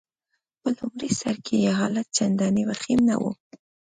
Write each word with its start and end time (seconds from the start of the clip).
په 0.61 0.69
لمړي 0.77 1.09
سر 1.19 1.35
کي 1.45 1.55
يې 1.65 1.71
حالت 1.79 2.07
چنداني 2.17 2.63
وخیم 2.69 2.99
نه 3.09 3.15
وو. 3.21 3.31